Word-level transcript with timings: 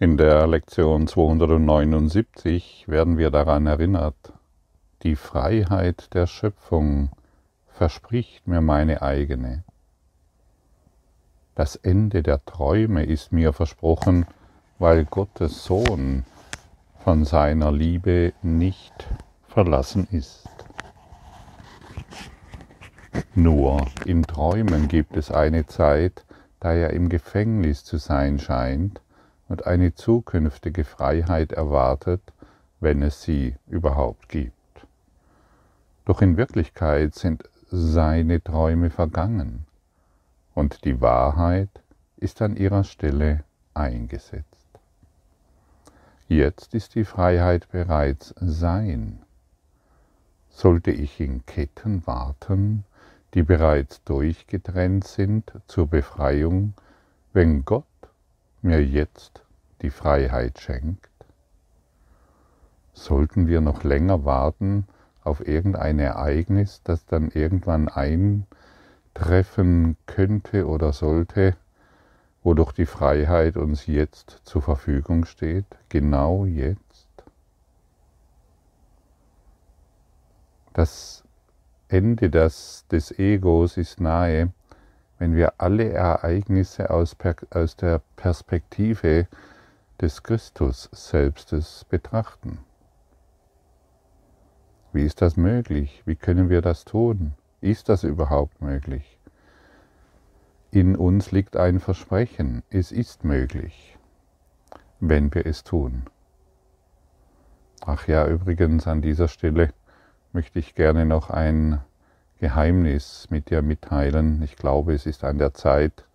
In 0.00 0.16
der 0.16 0.48
Lektion 0.48 1.06
279 1.06 2.86
werden 2.88 3.16
wir 3.16 3.30
daran 3.30 3.68
erinnert, 3.68 4.32
die 5.04 5.14
Freiheit 5.14 6.12
der 6.14 6.26
Schöpfung 6.26 7.10
verspricht 7.68 8.48
mir 8.48 8.60
meine 8.60 9.02
eigene. 9.02 9.62
Das 11.54 11.76
Ende 11.76 12.24
der 12.24 12.44
Träume 12.44 13.04
ist 13.04 13.30
mir 13.32 13.52
versprochen, 13.52 14.26
weil 14.80 15.04
Gottes 15.04 15.64
Sohn 15.64 16.24
von 17.04 17.24
seiner 17.24 17.70
Liebe 17.70 18.32
nicht 18.42 19.06
verlassen 19.46 20.08
ist. 20.10 20.48
Nur 23.36 23.86
in 24.06 24.24
Träumen 24.24 24.88
gibt 24.88 25.16
es 25.16 25.30
eine 25.30 25.66
Zeit, 25.66 26.24
da 26.58 26.72
er 26.72 26.90
im 26.90 27.08
Gefängnis 27.08 27.84
zu 27.84 27.98
sein 27.98 28.40
scheint, 28.40 29.00
und 29.54 29.66
eine 29.68 29.94
zukünftige 29.94 30.82
Freiheit 30.82 31.52
erwartet, 31.52 32.20
wenn 32.80 33.02
es 33.02 33.22
sie 33.22 33.54
überhaupt 33.68 34.28
gibt. 34.28 34.52
Doch 36.06 36.20
in 36.22 36.36
Wirklichkeit 36.36 37.14
sind 37.14 37.48
seine 37.70 38.42
Träume 38.42 38.90
vergangen 38.90 39.64
und 40.56 40.84
die 40.84 41.00
Wahrheit 41.00 41.68
ist 42.16 42.42
an 42.42 42.56
ihrer 42.56 42.82
Stelle 42.82 43.44
eingesetzt. 43.74 44.66
Jetzt 46.26 46.74
ist 46.74 46.96
die 46.96 47.04
Freiheit 47.04 47.70
bereits 47.70 48.34
sein. 48.40 49.22
Sollte 50.50 50.90
ich 50.90 51.20
in 51.20 51.46
Ketten 51.46 52.04
warten, 52.08 52.82
die 53.34 53.44
bereits 53.44 54.02
durchgetrennt 54.02 55.04
sind 55.04 55.52
zur 55.68 55.86
Befreiung, 55.86 56.74
wenn 57.32 57.64
Gott 57.64 57.84
mir 58.62 58.84
jetzt 58.84 59.43
die 59.84 59.90
Freiheit 59.90 60.58
schenkt? 60.60 61.10
Sollten 62.94 63.48
wir 63.48 63.60
noch 63.60 63.84
länger 63.84 64.24
warten 64.24 64.86
auf 65.22 65.46
irgendein 65.46 65.98
Ereignis, 65.98 66.80
das 66.84 67.04
dann 67.04 67.28
irgendwann 67.28 67.88
eintreffen 67.88 69.98
könnte 70.06 70.66
oder 70.66 70.94
sollte, 70.94 71.54
wodurch 72.42 72.72
die 72.72 72.86
Freiheit 72.86 73.58
uns 73.58 73.86
jetzt 73.86 74.40
zur 74.44 74.62
Verfügung 74.62 75.26
steht, 75.26 75.66
genau 75.90 76.46
jetzt? 76.46 77.10
Das 80.72 81.24
Ende 81.88 82.30
des, 82.30 82.86
des 82.90 83.18
Egos 83.18 83.76
ist 83.76 84.00
nahe, 84.00 84.50
wenn 85.18 85.34
wir 85.34 85.52
alle 85.58 85.90
Ereignisse 85.90 86.88
aus, 86.90 87.14
aus 87.50 87.76
der 87.76 88.00
Perspektive 88.16 89.28
des 90.00 90.22
Christus 90.22 90.88
Selbstes 90.92 91.84
betrachten. 91.88 92.58
Wie 94.92 95.04
ist 95.04 95.22
das 95.22 95.36
möglich? 95.36 96.02
Wie 96.04 96.16
können 96.16 96.50
wir 96.50 96.62
das 96.62 96.84
tun? 96.84 97.34
Ist 97.60 97.88
das 97.88 98.04
überhaupt 98.04 98.60
möglich? 98.60 99.18
In 100.70 100.96
uns 100.96 101.30
liegt 101.30 101.56
ein 101.56 101.78
Versprechen, 101.78 102.62
es 102.70 102.90
ist 102.90 103.24
möglich, 103.24 103.96
wenn 104.98 105.32
wir 105.32 105.46
es 105.46 105.62
tun. 105.62 106.04
Ach 107.86 108.08
ja, 108.08 108.26
übrigens 108.26 108.86
an 108.86 109.00
dieser 109.00 109.28
Stelle 109.28 109.72
möchte 110.32 110.58
ich 110.58 110.74
gerne 110.74 111.06
noch 111.06 111.30
ein 111.30 111.80
Geheimnis 112.38 113.28
mit 113.30 113.50
dir 113.50 113.62
mitteilen. 113.62 114.42
Ich 114.42 114.56
glaube, 114.56 114.94
es 114.94 115.06
ist 115.06 115.22
an 115.22 115.38
der 115.38 115.54
Zeit, 115.54 116.06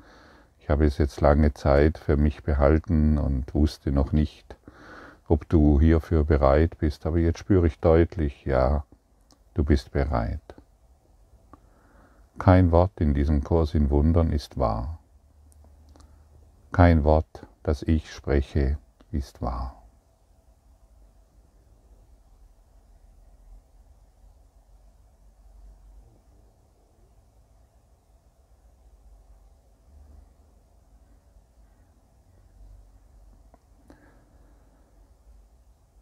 ich 0.70 0.72
habe 0.72 0.86
es 0.86 1.00
jetzt 1.00 1.20
lange 1.20 1.52
Zeit 1.56 1.98
für 1.98 2.16
mich 2.16 2.44
behalten 2.44 3.18
und 3.18 3.56
wusste 3.56 3.92
noch 3.92 4.12
nicht, 4.12 4.56
ob 5.28 5.50
du 5.50 5.80
hierfür 5.80 6.24
bereit 6.24 6.78
bist, 6.78 7.08
aber 7.08 7.18
jetzt 7.18 7.40
spüre 7.40 7.66
ich 7.66 7.80
deutlich, 7.80 8.46
ja, 8.46 8.84
du 9.56 9.64
bist 9.64 9.92
bereit. 9.92 10.40
Kein 12.38 12.72
Wort 12.72 12.92
in 13.02 13.16
diesem 13.16 13.44
Kurs 13.44 13.74
in 13.74 13.90
Wundern 13.90 14.32
ist 14.32 14.60
wahr. 14.60 15.00
Kein 16.72 17.04
Wort, 17.04 17.48
das 17.64 17.82
ich 17.82 18.14
spreche, 18.14 18.78
ist 19.12 19.42
wahr. 19.42 19.79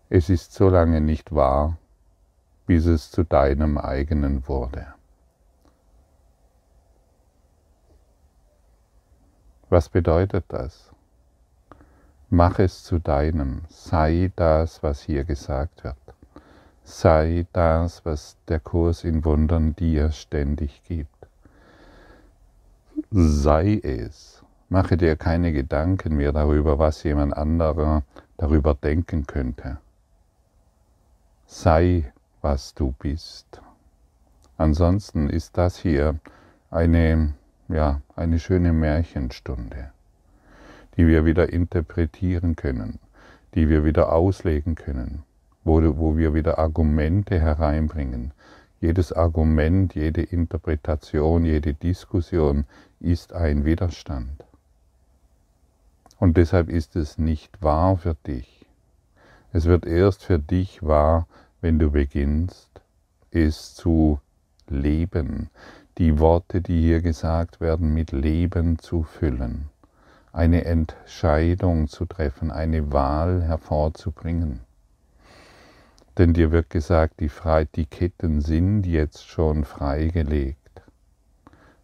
Es 0.09 0.29
ist 0.29 0.53
so 0.53 0.69
lange 0.69 1.01
nicht 1.01 1.35
wahr, 1.35 1.78
bis 2.66 2.85
es 2.85 3.12
zu 3.12 3.25
deinem 3.25 3.78
eigenen 3.78 4.47
wurde. 4.47 4.88
Was 9.68 9.90
bedeutet 9.90 10.45
das? 10.47 10.94
Mach 12.29 12.57
es 12.59 12.85
zu 12.85 13.00
deinem, 13.00 13.63
sei 13.68 14.31
das, 14.38 14.81
was 14.81 15.01
hier 15.01 15.25
gesagt 15.25 15.84
wird. 15.84 15.97
Sei 16.85 17.45
das, 17.51 18.06
was 18.06 18.38
der 18.47 18.62
Kurs 18.62 19.03
in 19.03 19.25
Wundern 19.25 19.75
dir 19.75 20.12
ständig 20.12 20.84
gibt. 20.84 21.28
Sei 23.12 23.81
es. 23.84 24.41
Mache 24.69 24.95
dir 24.95 25.18
keine 25.18 25.51
Gedanken 25.51 26.16
mehr 26.16 26.31
darüber, 26.31 26.79
was 26.79 27.03
jemand 27.03 27.35
anderer 27.35 28.03
darüber 28.38 28.74
denken 28.74 29.28
könnte 29.28 29.79
sei, 31.47 32.12
was 32.41 32.74
du 32.74 32.94
bist. 33.00 33.62
Ansonsten 34.58 35.30
ist 35.30 35.58
das 35.58 35.78
hier 35.78 36.19
eine, 36.69 37.34
ja, 37.69 38.02
eine 38.18 38.40
schöne 38.40 38.74
Märchenstunde, 38.74 39.91
die 40.97 41.07
wir 41.07 41.24
wieder 41.24 41.53
interpretieren 41.53 42.57
können, 42.57 43.00
die 43.56 43.69
wir 43.69 43.86
wieder 43.86 44.12
auslegen 44.12 44.75
können, 44.75 45.24
wo, 45.63 45.81
wo 45.97 46.18
wir 46.18 46.34
wieder 46.34 46.59
Argumente 46.59 47.40
hereinbringen. 47.40 48.34
Jedes 48.81 49.13
Argument, 49.13 49.96
jede 49.96 50.24
Interpretation, 50.24 51.46
jede 51.46 51.74
Diskussion 51.74 52.66
ist 53.00 53.31
ein 53.31 53.63
Widerstand. 53.63 54.44
Und 56.19 56.36
deshalb 56.36 56.68
ist 56.68 56.97
es 56.97 57.18
nicht 57.18 57.62
wahr 57.62 57.97
für 57.97 58.16
dich, 58.25 58.56
es 59.57 59.66
wird 59.66 59.88
erst 59.88 60.23
für 60.23 60.38
dich 60.38 60.84
wahr, 60.84 61.25
wenn 61.62 61.79
du 61.79 61.90
beginnst, 61.90 62.69
es 63.31 63.73
zu 63.73 64.19
leben, 64.68 65.50
die 65.97 66.19
Worte, 66.19 66.62
die 66.62 66.79
hier 66.79 67.01
gesagt 67.01 67.59
werden, 67.59 67.91
mit 67.91 68.12
Leben 68.12 68.78
zu 68.78 69.01
füllen, 69.01 69.69
eine 70.31 70.66
Entscheidung 70.66 71.88
zu 71.88 72.06
treffen, 72.06 72.51
eine 72.51 72.91
Wahl 72.91 73.41
hervorzubringen. 73.41 74.59
Denn 76.19 76.34
dir 76.34 76.51
wird 76.51 76.69
gesagt, 76.69 77.19
die, 77.19 77.29
Fre 77.29 77.66
die 77.66 77.88
Ketten 77.88 78.41
sind 78.41 78.85
jetzt 78.85 79.28
schon 79.28 79.66
freigelegt. 79.66 80.84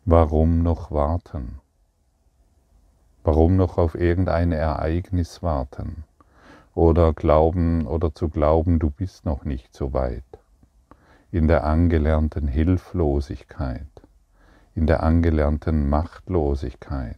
Warum 0.06 0.62
noch 0.62 0.92
warten? 0.92 1.60
Warum 3.24 3.56
noch 3.56 3.80
auf 3.80 3.96
irgendein 3.96 4.52
Ereignis 4.52 5.42
warten? 5.42 6.04
Oder 6.76 7.14
glauben 7.14 7.86
oder 7.88 8.14
zu 8.14 8.30
glauben, 8.30 8.80
du 8.80 8.90
bist 8.90 9.26
noch 9.26 9.46
nicht 9.46 9.74
so 9.74 9.94
weit. 9.94 10.24
In 11.32 11.48
der 11.48 11.64
angelernten 11.64 12.48
Hilflosigkeit, 12.48 13.88
in 14.76 14.88
der 14.88 15.04
angelernten 15.04 15.90
Machtlosigkeit, 15.90 17.18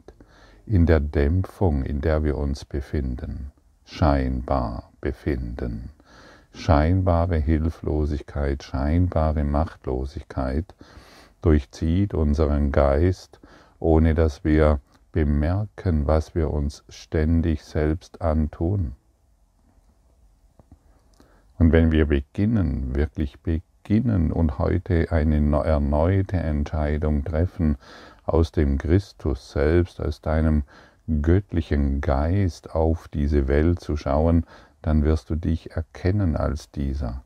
in 0.65 0.85
der 0.85 0.99
Dämpfung, 0.99 1.83
in 1.83 2.01
der 2.01 2.23
wir 2.23 2.37
uns 2.37 2.65
befinden, 2.65 3.51
scheinbar 3.85 4.91
befinden. 4.99 5.89
Scheinbare 6.53 7.37
Hilflosigkeit, 7.37 8.63
scheinbare 8.63 9.43
Machtlosigkeit 9.43 10.73
durchzieht 11.41 12.13
unseren 12.13 12.71
Geist, 12.71 13.39
ohne 13.79 14.15
dass 14.15 14.43
wir 14.43 14.79
bemerken, 15.11 16.07
was 16.07 16.33
wir 16.33 16.49
uns 16.51 16.83
ständig 16.89 17.63
selbst 17.63 18.21
antun. 18.21 18.93
Und 21.57 21.71
wenn 21.71 21.91
wir 21.91 22.07
beginnen, 22.07 22.95
wirklich 22.95 23.39
beginnen 23.39 24.31
und 24.31 24.59
heute 24.59 25.11
eine 25.11 25.37
erneute 25.63 26.37
Entscheidung 26.37 27.23
treffen, 27.23 27.77
aus 28.25 28.51
dem 28.51 28.77
Christus 28.77 29.51
selbst, 29.51 30.01
aus 30.01 30.21
deinem 30.21 30.63
göttlichen 31.21 32.01
Geist 32.01 32.71
auf 32.71 33.07
diese 33.07 33.47
Welt 33.47 33.79
zu 33.79 33.95
schauen, 33.95 34.45
dann 34.81 35.03
wirst 35.03 35.29
du 35.29 35.35
dich 35.35 35.71
erkennen 35.71 36.35
als 36.35 36.71
dieser. 36.71 37.23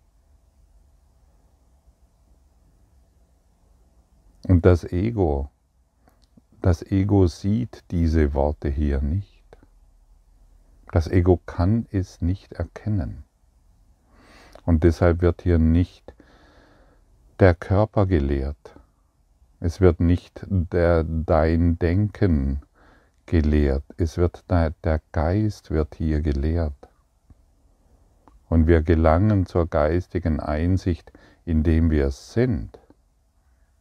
Und 4.48 4.66
das 4.66 4.84
Ego, 4.84 5.50
das 6.62 6.81
Ego 6.84 7.28
sieht 7.28 7.84
diese 7.92 8.34
Worte 8.34 8.70
hier 8.70 9.02
nicht. 9.02 9.44
Das 10.92 11.08
Ego 11.08 11.40
kann 11.46 11.86
es 11.92 12.22
nicht 12.22 12.54
erkennen. 12.54 13.24
Und 14.69 14.83
deshalb 14.83 15.24
wird 15.24 15.42
hier 15.42 15.57
nicht 15.57 16.13
der 17.39 17.56
Körper 17.56 18.06
gelehrt. 18.06 18.75
Es 19.60 19.81
wird 19.81 20.00
nicht 20.00 20.45
der, 20.48 21.04
dein 21.04 21.80
Denken 21.80 22.62
gelehrt. 23.25 23.83
Es 23.98 24.19
wird 24.19 24.44
der, 24.48 24.75
der 24.83 25.01
Geist 25.12 25.71
wird 25.71 25.95
hier 25.95 26.21
gelehrt. 26.21 26.75
Und 28.48 28.68
wir 28.68 28.83
gelangen 28.83 29.48
zur 29.48 29.66
geistigen 29.66 30.39
Einsicht, 30.39 31.12
indem 31.45 31.89
wir 31.89 32.12
sind, 32.12 32.77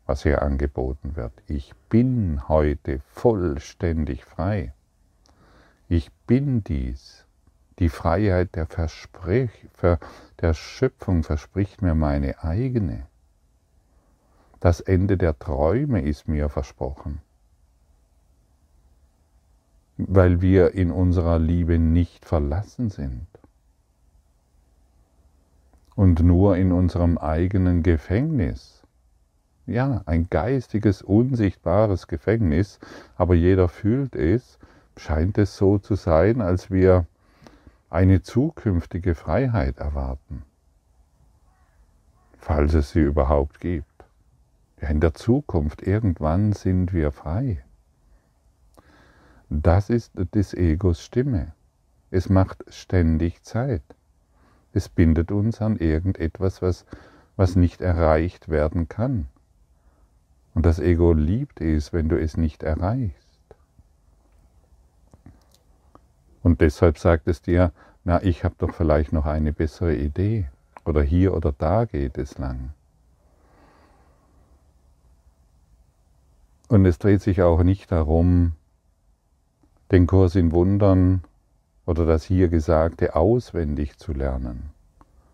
was 0.07 0.23
hier 0.23 0.41
angeboten 0.41 1.17
wird. 1.17 1.35
Ich 1.49 1.75
bin 1.91 2.49
heute 2.49 3.01
vollständig 3.13 4.25
frei. 4.25 4.73
Ich 5.87 6.11
bin 6.27 6.65
dies. 6.65 7.28
Die 7.79 7.89
Freiheit 7.89 8.57
der, 8.57 8.67
Versprech, 8.67 9.51
der 10.41 10.55
Schöpfung 10.55 11.23
verspricht 11.23 11.81
mir 11.81 11.95
meine 11.95 12.43
eigene. 12.43 13.07
Das 14.59 14.81
Ende 14.81 15.17
der 15.17 15.39
Träume 15.39 16.03
ist 16.03 16.27
mir 16.27 16.49
versprochen, 16.49 17.21
weil 19.97 20.41
wir 20.41 20.75
in 20.75 20.91
unserer 20.91 21.39
Liebe 21.39 21.79
nicht 21.79 22.25
verlassen 22.25 22.91
sind 22.91 23.29
und 25.95 26.21
nur 26.21 26.57
in 26.57 26.73
unserem 26.73 27.17
eigenen 27.19 27.85
Gefängnis. 27.85 28.83
Ja, 29.67 30.03
ein 30.07 30.29
geistiges, 30.29 31.03
unsichtbares 31.03 32.09
Gefängnis, 32.09 32.81
aber 33.17 33.35
jeder 33.35 33.69
fühlt 33.69 34.17
es, 34.17 34.59
scheint 34.97 35.39
es 35.39 35.57
so 35.57 35.79
zu 35.79 35.95
sein, 35.95 36.41
als 36.41 36.71
wir 36.73 37.07
eine 37.91 38.23
zukünftige 38.23 39.15
Freiheit 39.15 39.79
erwarten, 39.79 40.43
falls 42.37 42.75
es 42.75 42.91
sie 42.91 43.01
überhaupt 43.01 43.61
gibt. 43.61 43.87
Ja, 44.81 44.89
in 44.89 45.01
der 45.01 45.15
Zukunft, 45.15 45.83
irgendwann 45.83 46.53
sind 46.53 46.93
wir 46.93 47.11
frei. 47.11 47.65
Das 49.51 49.89
ist 49.89 50.13
des 50.35 50.55
Egos 50.55 51.03
Stimme. 51.03 51.53
Es 52.11 52.29
macht 52.29 52.65
ständig 52.69 53.43
Zeit. 53.43 53.83
Es 54.73 54.89
bindet 54.89 55.33
uns 55.33 55.61
an 55.61 55.77
irgendetwas, 55.77 56.63
was, 56.63 56.85
was 57.37 57.57
nicht 57.57 57.81
erreicht 57.81 58.49
werden 58.49 58.89
kann. 58.89 59.29
Und 60.55 60.67
das 60.67 60.79
Ego 60.79 61.13
liebt 61.13 61.61
es, 61.61 61.93
wenn 61.93 62.09
du 62.09 62.21
es 62.21 62.37
nicht 62.37 62.63
erreichst. 62.63 63.28
Und 66.49 66.63
deshalb 66.63 66.97
sagt 66.97 67.29
es 67.29 67.43
dir, 67.43 67.73
na, 68.05 68.23
ich 68.23 68.43
habe 68.43 68.55
doch 68.57 68.73
vielleicht 68.73 69.13
noch 69.13 69.27
eine 69.27 69.53
bessere 69.53 69.95
Idee. 69.95 70.49
Oder 70.87 71.03
hier 71.03 71.35
oder 71.35 71.53
da 71.53 71.85
geht 71.85 72.17
es 72.17 72.39
lang. 72.39 72.73
Und 76.69 76.87
es 76.87 76.99
dreht 76.99 77.21
sich 77.21 77.43
auch 77.43 77.63
nicht 77.63 77.93
darum, 77.93 78.53
den 79.93 80.07
Kurs 80.07 80.37
in 80.37 80.51
Wundern 80.53 81.23
oder 81.85 82.07
das 82.07 82.25
hier 82.25 82.49
Gesagte 82.49 83.15
auswendig 83.15 83.99
zu 83.99 84.15
lernen. 84.15 84.71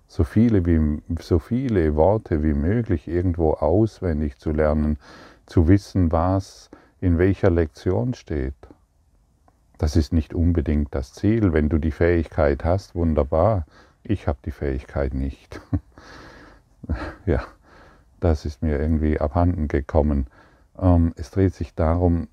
So 0.09 0.25
viele, 0.25 0.67
wie, 0.67 1.01
so 1.21 1.39
viele 1.39 1.95
Worte 1.95 2.43
wie 2.43 2.55
möglich 2.55 3.07
irgendwo 3.07 3.53
auswendig 3.53 4.39
zu 4.39 4.51
lernen, 4.51 4.99
zu 5.47 5.69
wissen, 5.69 6.11
was 6.11 6.71
in 7.01 7.19
welcher 7.19 7.51
Lektion 7.51 8.15
steht. 8.15 8.55
Das 9.85 9.97
ist 9.97 10.15
nicht 10.15 10.33
unbedingt 10.33 10.95
das 10.95 11.13
Ziel. 11.13 11.53
Wenn 11.53 11.69
du 11.69 11.77
die 11.77 11.91
Fähigkeit 11.91 12.65
hast, 12.65 12.95
wunderbar. 12.95 13.67
Ich 14.03 14.27
habe 14.27 14.39
die 14.43 14.51
Fähigkeit 14.51 15.13
nicht. 15.13 15.61
ja, 17.27 17.45
das 18.19 18.47
ist 18.47 18.63
mir 18.63 18.81
irgendwie 18.81 19.21
abhanden 19.21 19.69
gekommen. 19.69 20.29
Ähm, 20.81 21.13
es 21.17 21.31
dreht 21.31 21.53
sich 21.53 21.75
darum, 21.75 22.29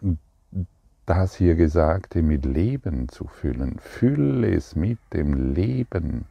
das 1.06 1.36
hier 1.36 1.56
Gesagte 1.56 2.22
mit 2.22 2.46
Leben 2.46 3.10
zu 3.10 3.28
füllen. 3.28 3.80
Fülle 3.80 4.56
es 4.56 4.78
mit 4.78 5.00
dem 5.12 5.54
Leben. 5.54 6.28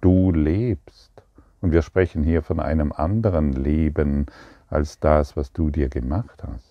Du 0.00 0.32
lebst. 0.32 1.12
Und 1.60 1.70
wir 1.70 1.82
sprechen 1.82 2.24
hier 2.24 2.42
von 2.42 2.58
einem 2.58 2.90
anderen 2.90 3.52
Leben 3.52 4.26
als 4.68 4.98
das, 4.98 5.36
was 5.36 5.52
du 5.52 5.70
dir 5.70 5.88
gemacht 5.88 6.42
hast. 6.42 6.69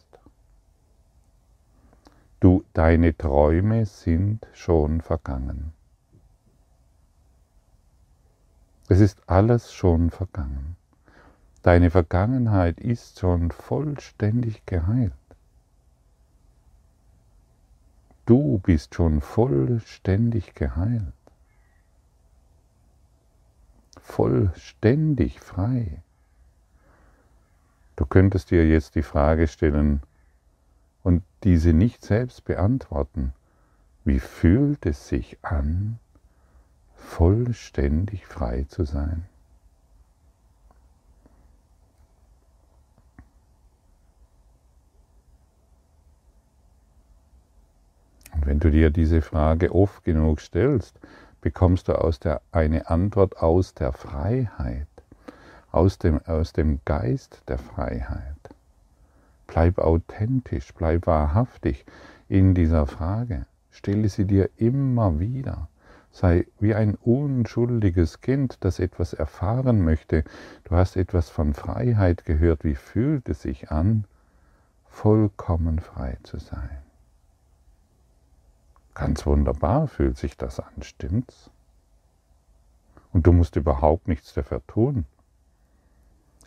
Du, 2.40 2.64
deine 2.74 3.18
Träume 3.18 3.86
sind 3.86 4.48
schon 4.54 5.02
vergangen. 5.02 5.74
Es 8.88 9.02
ist 9.02 9.22
alles 9.28 9.74
schon 9.74 10.10
vergangen. 10.10 10.78
Deine 11.64 11.92
Vergangenheit 11.92 12.80
ist 12.80 13.20
schon 13.20 13.52
vollständig 13.52 14.66
geheilt. 14.66 15.14
Du 18.26 18.60
bist 18.60 18.96
schon 18.96 19.20
vollständig 19.20 20.54
geheilt. 20.54 21.14
Vollständig 24.00 25.42
frei. 25.42 26.02
Du 27.98 28.06
könntest 28.06 28.50
dir 28.50 28.66
jetzt 28.66 28.96
die 28.96 29.04
Frage 29.04 29.48
stellen 29.48 30.02
diese 31.44 31.74
nicht 31.74 32.04
selbst 32.04 32.46
beantworten. 32.46 33.34
Wie 34.06 34.20
fühlt 34.20 34.86
es 34.86 35.08
sich 35.08 35.38
an, 35.42 36.00
vollständig 36.96 38.26
frei 38.26 38.66
zu 38.68 38.84
sein? 38.84 39.26
Und 48.34 48.46
wenn 48.46 48.60
du 48.60 48.72
dir 48.72 48.90
diese 48.90 49.22
Frage 49.22 49.74
oft 49.74 50.04
genug 50.04 50.40
stellst, 50.40 51.00
bekommst 51.42 51.88
du 51.88 51.94
aus 51.94 52.20
der, 52.20 52.42
eine 52.52 52.90
Antwort 52.90 53.38
aus 53.38 53.74
der 53.74 53.92
Freiheit, 53.92 54.88
aus 55.72 55.98
dem, 55.98 56.20
aus 56.26 56.54
dem 56.54 56.80
Geist 56.86 57.44
der 57.48 57.58
Freiheit. 57.58 58.39
Bleib 59.50 59.80
authentisch, 59.80 60.74
bleib 60.76 61.08
wahrhaftig 61.08 61.86
in 62.28 62.54
dieser 62.54 62.86
Frage. 62.86 63.48
Stelle 63.72 64.08
sie 64.08 64.26
dir 64.26 64.50
immer 64.58 65.20
wieder. 65.20 65.70
Sei 66.12 66.46
wie 66.60 66.76
ein 66.76 66.96
unschuldiges 66.96 68.22
Kind, 68.22 68.58
das 68.64 68.80
etwas 68.80 69.14
erfahren 69.14 69.84
möchte. 69.84 70.24
Du 70.66 70.76
hast 70.76 70.98
etwas 70.98 71.30
von 71.30 71.56
Freiheit 71.56 72.26
gehört. 72.26 72.64
Wie 72.64 72.76
fühlt 72.76 73.28
es 73.28 73.42
sich 73.42 73.72
an, 73.72 74.06
vollkommen 74.88 75.80
frei 75.80 76.18
zu 76.24 76.38
sein? 76.38 76.70
Ganz 78.94 79.26
wunderbar 79.26 79.88
fühlt 79.88 80.18
sich 80.18 80.38
das 80.38 80.60
an, 80.60 80.82
stimmt's? 80.82 81.50
Und 83.12 83.26
du 83.26 83.34
musst 83.34 83.56
überhaupt 83.56 84.08
nichts 84.08 84.34
dafür 84.34 84.62
tun. 84.68 85.06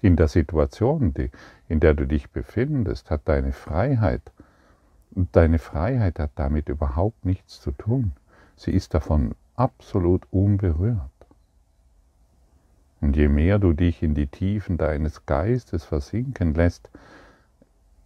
In 0.02 0.16
der 0.16 0.26
Situation, 0.26 1.14
die, 1.14 1.30
in 1.68 1.78
der 1.78 1.94
du 1.94 2.06
dich 2.08 2.30
befindest, 2.30 3.08
hat 3.10 3.22
deine 3.26 3.52
Freiheit, 3.52 4.32
und 5.14 5.34
deine 5.36 5.60
Freiheit 5.60 6.18
hat 6.18 6.32
damit 6.34 6.68
überhaupt 6.68 7.24
nichts 7.24 7.60
zu 7.60 7.70
tun. 7.70 8.12
Sie 8.56 8.72
ist 8.72 8.94
davon 8.94 9.36
absolut 9.54 10.26
unberührt. 10.32 10.98
Und 13.00 13.16
je 13.16 13.28
mehr 13.28 13.60
du 13.60 13.74
dich 13.74 14.02
in 14.02 14.14
die 14.14 14.26
Tiefen 14.26 14.76
deines 14.76 15.24
Geistes 15.24 15.84
versinken 15.84 16.54
lässt 16.54 16.90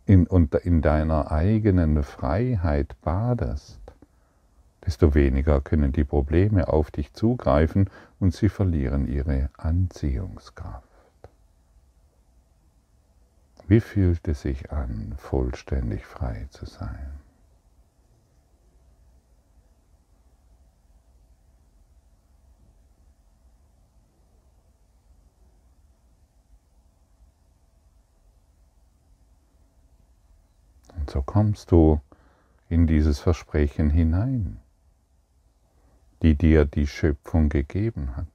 in, 0.05 0.27
und 0.27 0.55
in 0.55 0.83
deiner 0.83 1.31
eigenen 1.33 2.03
Freiheit 2.03 2.95
badest, 3.03 3.81
desto 4.85 5.15
weniger 5.15 5.63
können 5.63 5.93
die 5.93 6.05
Probleme 6.05 6.69
auf 6.69 6.91
dich 6.91 7.13
zugreifen 7.15 7.89
und 8.21 8.35
sie 8.35 8.49
verlieren 8.49 9.07
ihre 9.07 9.49
Anziehungskraft. 9.57 10.86
Wie 13.69 13.81
fühlt 13.81 14.27
es 14.29 14.43
sich 14.43 14.71
an, 14.71 15.15
vollständig 15.19 16.05
frei 16.07 16.47
zu 16.51 16.67
sein? 16.67 17.11
Und 30.97 31.11
so 31.11 31.23
kommst 31.23 31.71
du 31.73 32.01
in 32.69 32.87
dieses 32.87 33.21
Versprechen 33.21 33.91
hinein 33.91 34.61
die 36.23 36.35
dir 36.35 36.65
die 36.65 36.87
Schöpfung 36.87 37.49
gegeben 37.49 38.17
hat. 38.17 38.27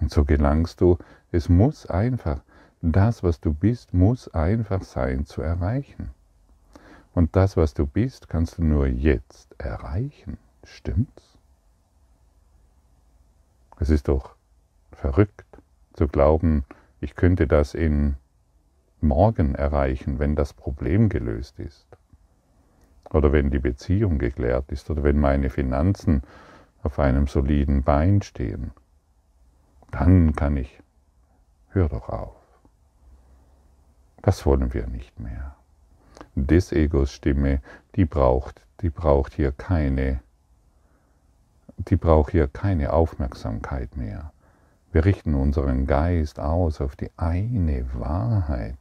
Und 0.00 0.10
so 0.10 0.24
gelangst 0.24 0.80
du, 0.80 0.98
es 1.30 1.48
muss 1.48 1.86
einfach, 1.86 2.42
das, 2.82 3.22
was 3.22 3.40
du 3.40 3.52
bist, 3.52 3.92
muss 3.92 4.28
einfach 4.28 4.82
sein 4.82 5.26
zu 5.26 5.42
erreichen. 5.42 6.10
Und 7.12 7.36
das, 7.36 7.56
was 7.56 7.74
du 7.74 7.86
bist, 7.86 8.28
kannst 8.28 8.58
du 8.58 8.64
nur 8.64 8.86
jetzt 8.86 9.54
erreichen. 9.58 10.38
Stimmt's? 10.64 11.38
Es 13.78 13.90
ist 13.90 14.08
doch 14.08 14.34
verrückt 14.92 15.46
zu 15.94 16.06
glauben, 16.06 16.64
ich 17.00 17.14
könnte 17.16 17.46
das 17.46 17.74
in 17.74 18.16
morgen 19.00 19.54
erreichen, 19.54 20.18
wenn 20.18 20.36
das 20.36 20.52
Problem 20.52 21.08
gelöst 21.08 21.58
ist. 21.58 21.86
Oder 23.10 23.32
wenn 23.32 23.50
die 23.50 23.58
Beziehung 23.58 24.18
geklärt 24.18 24.70
ist. 24.70 24.88
Oder 24.90 25.02
wenn 25.02 25.18
meine 25.18 25.50
Finanzen 25.50 26.22
auf 26.82 26.98
einem 26.98 27.26
soliden 27.26 27.82
Bein 27.82 28.22
stehen. 28.22 28.72
Dann 29.90 30.34
kann 30.36 30.56
ich, 30.56 30.80
hör 31.70 31.88
doch 31.88 32.08
auf. 32.08 32.39
Das 34.22 34.44
wollen 34.44 34.74
wir 34.74 34.86
nicht 34.86 35.18
mehr. 35.18 35.56
Des 36.34 36.72
Egos 36.72 37.12
Stimme, 37.12 37.60
die 37.96 38.04
braucht, 38.04 38.60
die 38.82 38.90
braucht 38.90 39.34
hier 39.34 39.52
keine, 39.52 40.20
die 41.76 41.96
braucht 41.96 42.32
hier 42.32 42.46
keine 42.46 42.92
Aufmerksamkeit 42.92 43.96
mehr. 43.96 44.32
Wir 44.92 45.04
richten 45.04 45.34
unseren 45.34 45.86
Geist 45.86 46.38
aus 46.40 46.80
auf 46.80 46.96
die 46.96 47.10
eine 47.16 47.86
Wahrheit, 47.94 48.76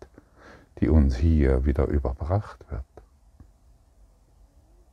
die 0.79 0.89
uns 0.89 1.15
hier 1.15 1.65
wieder 1.65 1.86
überbracht 1.86 2.60
wird, 2.69 2.84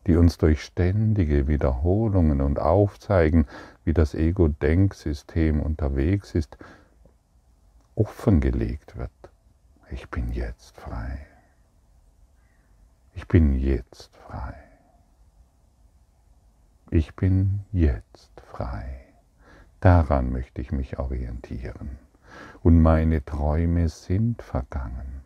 die 0.06 0.16
uns 0.16 0.38
durch 0.38 0.62
ständige 0.62 1.48
Wiederholungen 1.48 2.40
und 2.40 2.60
Aufzeigen, 2.60 3.46
wie 3.84 3.94
das 3.94 4.14
Ego-Denksystem 4.14 5.60
unterwegs 5.60 6.34
ist, 6.34 6.56
offengelegt 7.94 8.96
wird. 8.96 9.10
Ich 9.90 10.10
bin 10.10 10.32
jetzt 10.32 10.76
frei. 10.76 11.26
Ich 13.14 13.28
bin 13.28 13.54
jetzt 13.58 14.14
frei. 14.16 14.54
Ich 16.90 17.14
bin 17.14 17.60
jetzt 17.72 18.40
frei. 18.40 19.00
Daran 19.80 20.32
möchte 20.32 20.60
ich 20.60 20.72
mich 20.72 20.98
orientieren. 20.98 21.98
Und 22.62 22.82
meine 22.82 23.24
Träume 23.24 23.88
sind 23.88 24.42
vergangen. 24.42 25.22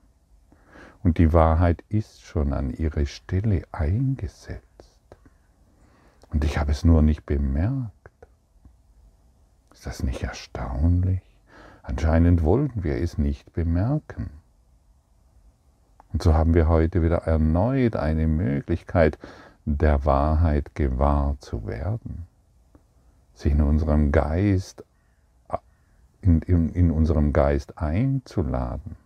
Und 1.02 1.16
die 1.16 1.32
Wahrheit 1.32 1.82
ist 1.88 2.22
schon 2.22 2.52
an 2.52 2.70
ihre 2.70 3.06
Stelle 3.06 3.62
eingesetzt. 3.72 4.62
Und 6.30 6.44
ich 6.44 6.58
habe 6.58 6.72
es 6.72 6.84
nur 6.84 7.00
nicht 7.00 7.24
bemerkt. 7.24 7.92
Ist 9.72 9.86
das 9.86 10.02
nicht 10.02 10.22
erstaunlich? 10.22 11.22
Anscheinend 11.82 12.42
wollten 12.42 12.84
wir 12.84 12.96
es 12.96 13.16
nicht 13.16 13.52
bemerken. 13.54 14.39
Und 16.12 16.22
so 16.22 16.34
haben 16.34 16.54
wir 16.54 16.68
heute 16.68 17.02
wieder 17.02 17.18
erneut 17.18 17.96
eine 17.96 18.26
Möglichkeit, 18.26 19.18
der 19.64 20.04
Wahrheit 20.04 20.74
gewahr 20.74 21.36
zu 21.38 21.66
werden, 21.66 22.26
sie 23.34 23.50
in 23.50 23.62
unserem 23.62 24.10
Geist, 24.10 24.84
in, 26.22 26.42
in, 26.42 26.70
in 26.70 26.90
unserem 26.90 27.32
Geist 27.32 27.78
einzuladen. 27.78 28.96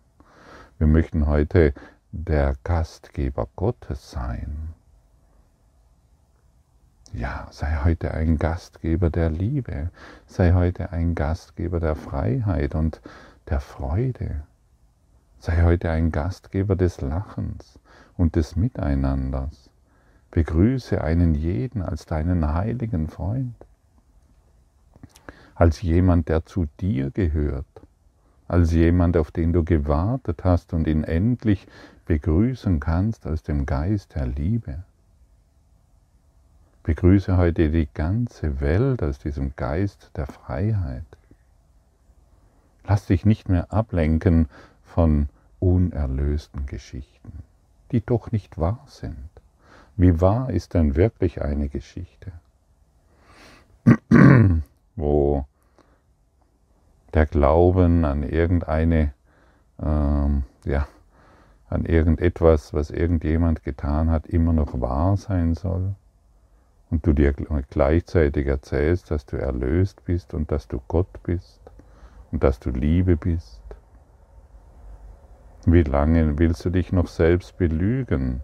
Wir 0.78 0.86
möchten 0.86 1.26
heute 1.26 1.74
der 2.12 2.54
Gastgeber 2.64 3.48
Gottes 3.56 4.10
sein. 4.10 4.74
Ja, 7.12 7.46
sei 7.50 7.78
heute 7.84 8.12
ein 8.12 8.38
Gastgeber 8.38 9.10
der 9.10 9.30
Liebe, 9.30 9.90
sei 10.26 10.52
heute 10.52 10.90
ein 10.90 11.14
Gastgeber 11.14 11.78
der 11.78 11.94
Freiheit 11.94 12.74
und 12.74 13.00
der 13.48 13.60
Freude. 13.60 14.42
Sei 15.44 15.62
heute 15.62 15.90
ein 15.90 16.10
Gastgeber 16.10 16.74
des 16.74 17.02
Lachens 17.02 17.78
und 18.16 18.34
des 18.34 18.56
Miteinanders. 18.56 19.68
Begrüße 20.30 21.04
einen 21.04 21.34
jeden 21.34 21.82
als 21.82 22.06
deinen 22.06 22.54
heiligen 22.54 23.08
Freund, 23.08 23.54
als 25.54 25.82
jemand, 25.82 26.30
der 26.30 26.46
zu 26.46 26.64
dir 26.80 27.10
gehört, 27.10 27.66
als 28.48 28.72
jemand, 28.72 29.18
auf 29.18 29.32
den 29.32 29.52
du 29.52 29.64
gewartet 29.64 30.44
hast 30.44 30.72
und 30.72 30.86
ihn 30.86 31.04
endlich 31.04 31.66
begrüßen 32.06 32.80
kannst 32.80 33.26
aus 33.26 33.42
dem 33.42 33.66
Geist 33.66 34.14
der 34.14 34.26
Liebe. 34.26 34.82
Begrüße 36.84 37.36
heute 37.36 37.68
die 37.70 37.88
ganze 37.92 38.62
Welt 38.62 39.02
aus 39.02 39.18
diesem 39.18 39.54
Geist 39.56 40.10
der 40.16 40.26
Freiheit. 40.26 41.04
Lass 42.86 43.04
dich 43.04 43.26
nicht 43.26 43.50
mehr 43.50 43.70
ablenken 43.70 44.48
von 44.84 45.28
unerlösten 45.64 46.66
Geschichten, 46.66 47.42
die 47.90 48.04
doch 48.04 48.32
nicht 48.32 48.58
wahr 48.58 48.84
sind. 48.86 49.30
Wie 49.96 50.20
wahr 50.20 50.50
ist 50.50 50.74
denn 50.74 50.96
wirklich 50.96 51.40
eine 51.40 51.68
Geschichte, 51.68 52.32
wo 54.96 55.46
der 57.14 57.26
Glauben 57.26 58.04
an 58.04 58.22
irgendeine, 58.24 59.14
ähm, 59.80 60.42
ja, 60.64 60.86
an 61.70 61.86
irgendetwas, 61.86 62.74
was 62.74 62.90
irgendjemand 62.90 63.62
getan 63.62 64.10
hat, 64.10 64.26
immer 64.26 64.52
noch 64.52 64.80
wahr 64.80 65.16
sein 65.16 65.54
soll? 65.54 65.94
und 66.94 67.04
du 67.04 67.12
dir 67.12 67.32
gleichzeitig 67.70 68.46
erzählst, 68.46 69.10
dass 69.10 69.26
du 69.26 69.36
erlöst 69.36 70.04
bist 70.04 70.32
und 70.32 70.52
dass 70.52 70.68
du 70.68 70.80
Gott 70.86 71.22
bist 71.24 71.60
und 72.30 72.44
dass 72.44 72.60
du 72.60 72.70
Liebe 72.70 73.16
bist? 73.16 73.63
Wie 75.66 75.82
lange 75.82 76.38
willst 76.38 76.62
du 76.66 76.70
dich 76.70 76.92
noch 76.92 77.06
selbst 77.06 77.56
belügen? 77.56 78.42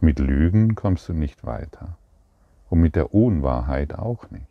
Mit 0.00 0.18
Lügen 0.18 0.74
kommst 0.74 1.08
du 1.08 1.14
nicht 1.14 1.46
weiter 1.46 1.96
und 2.68 2.80
mit 2.80 2.94
der 2.94 3.14
Unwahrheit 3.14 3.94
auch 3.94 4.30
nicht. 4.30 4.46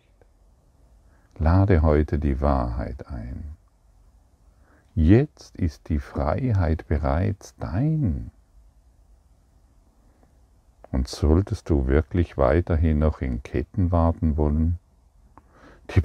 Lade 1.38 1.83
heute 1.83 2.17
die 2.17 2.41
Wahrheit 2.41 3.07
ein. 3.07 3.55
Jetzt 4.95 5.55
ist 5.57 5.89
die 5.89 6.00
Freiheit 6.00 6.88
bereits 6.88 7.55
dein. 7.57 8.31
Und 10.91 11.07
solltest 11.07 11.69
du 11.69 11.85
wirklich 11.85 12.35
weiterhin 12.35 12.97
noch 12.97 13.21
in 13.21 13.43
Ketten 13.43 13.91
warten 13.91 14.38
wollen, 14.38 14.79
die, 15.89 16.01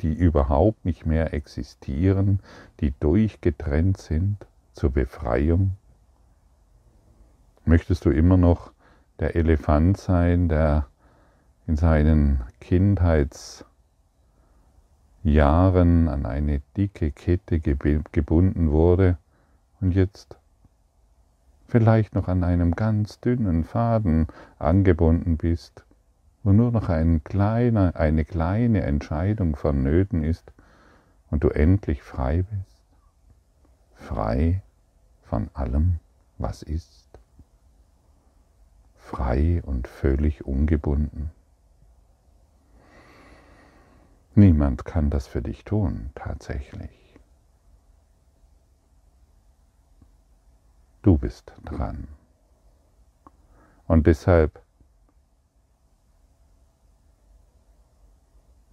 die 0.00 0.14
überhaupt 0.14 0.84
nicht 0.84 1.06
mehr 1.06 1.34
existieren, 1.34 2.40
die 2.80 2.92
durchgetrennt 3.00 3.98
sind 3.98 4.46
zur 4.72 4.90
Befreiung? 4.90 5.72
Möchtest 7.64 8.04
du 8.04 8.10
immer 8.10 8.36
noch 8.36 8.70
der 9.18 9.34
Elefant 9.34 9.96
sein, 9.96 10.48
der 10.48 10.86
in 11.66 11.76
seinen 11.76 12.42
Kindheitsjahren 12.60 13.66
an 16.08 16.26
eine 16.26 16.62
dicke 16.76 17.10
Kette 17.10 17.58
gebunden 17.58 18.70
wurde 18.70 19.18
und 19.80 19.92
jetzt 19.92 20.36
vielleicht 21.66 22.14
noch 22.14 22.28
an 22.28 22.44
einem 22.44 22.76
ganz 22.76 23.18
dünnen 23.20 23.64
Faden 23.64 24.28
angebunden 24.58 25.36
bist, 25.36 25.85
wo 26.46 26.52
nur 26.52 26.70
noch 26.70 26.88
ein 26.88 27.24
kleiner, 27.24 27.96
eine 27.96 28.24
kleine 28.24 28.82
Entscheidung 28.82 29.56
vonnöten 29.56 30.22
ist 30.22 30.52
und 31.28 31.42
du 31.42 31.48
endlich 31.48 32.04
frei 32.04 32.44
bist, 32.44 32.86
frei 33.96 34.62
von 35.24 35.50
allem, 35.54 35.98
was 36.38 36.62
ist, 36.62 37.18
frei 38.96 39.60
und 39.66 39.88
völlig 39.88 40.46
ungebunden. 40.46 41.32
Niemand 44.36 44.84
kann 44.84 45.10
das 45.10 45.26
für 45.26 45.42
dich 45.42 45.64
tun, 45.64 46.10
tatsächlich. 46.14 47.18
Du 51.02 51.18
bist 51.18 51.52
dran. 51.64 52.06
Und 53.88 54.06
deshalb 54.06 54.62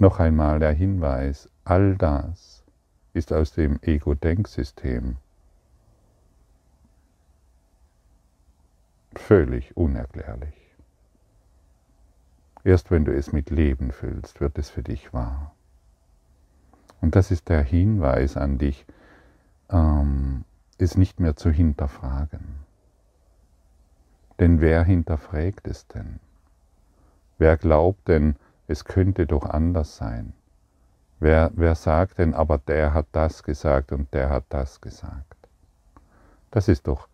noch 0.03 0.19
einmal 0.19 0.60
der 0.60 0.74
Hinweis, 0.74 1.50
all 1.63 1.95
das 1.95 2.65
ist 3.13 3.31
aus 3.31 3.53
dem 3.53 3.79
Ego-Denksystem 3.81 5.15
völlig 9.15 9.77
unerklärlich. 9.77 10.75
Erst 12.65 12.91
wenn 12.91 13.05
du 13.05 13.15
es 13.15 13.31
mit 13.31 13.50
Leben 13.50 13.93
füllst, 13.93 14.41
wird 14.41 14.57
es 14.57 14.69
für 14.69 14.83
dich 14.83 15.13
wahr. 15.13 15.55
Und 17.00 17.15
das 17.15 17.31
ist 17.31 17.48
der 17.48 17.62
Hinweis 17.62 18.36
an 18.36 18.57
dich, 18.57 18.86
ähm, 19.69 20.43
es 20.79 20.98
nicht 20.98 21.22
mehr 21.22 21.38
zu 21.38 21.50
hinterfragen. 21.50 22.57
Denn 24.38 24.60
wer 24.60 24.83
hinterfragt 24.83 25.65
es 25.65 25.88
denn? 25.88 26.19
Wer 27.38 27.55
glaubt 27.55 28.10
denn, 28.10 28.36
es 28.74 28.86
könnte 28.86 29.27
doch 29.27 29.46
anders 29.46 29.96
sein? 29.96 30.34
Wer, 31.20 31.51
wer 31.56 31.75
sagt 31.75 32.18
denn, 32.18 32.34
aber 32.34 32.58
der 32.58 32.94
hat 32.94 33.06
das 33.12 33.44
gesagt 33.44 33.92
und 33.92 34.13
der 34.13 34.30
hat 34.30 34.46
das 34.50 34.82
gesagt? 34.82 35.38
Das 36.51 36.68
ist 36.68 36.88
doch 36.88 37.08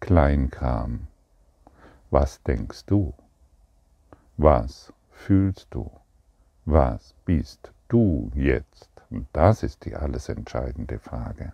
Kleinkram. 0.00 1.06
Was 2.10 2.42
denkst 2.42 2.86
du? 2.86 3.12
Was 4.38 4.92
fühlst 5.10 5.68
du? 5.70 5.90
Was 6.64 7.14
bist 7.24 7.72
du 7.88 8.30
jetzt? 8.34 8.90
Und 9.10 9.26
das 9.32 9.62
ist 9.62 9.84
die 9.84 9.94
alles 9.94 10.28
entscheidende 10.28 10.98
Frage. 10.98 11.52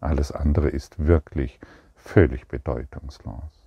Alles 0.00 0.30
andere 0.30 0.68
ist 0.68 1.04
wirklich 1.04 1.58
völlig 1.96 2.46
bedeutungslos. 2.46 3.66